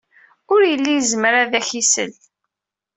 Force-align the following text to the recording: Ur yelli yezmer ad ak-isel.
Ur 0.53 0.61
yelli 0.65 0.91
yezmer 0.95 1.33
ad 1.41 1.53
ak-isel. 1.59 2.11